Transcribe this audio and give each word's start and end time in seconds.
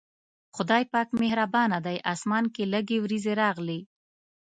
خدای 0.55 0.83
پاک 0.91 1.09
مهربانه 1.21 1.77
دی، 1.85 1.97
اسمان 2.13 2.43
کې 2.53 2.63
لږې 2.73 2.97
وريځې 3.01 3.33
راغلې. 3.41 3.79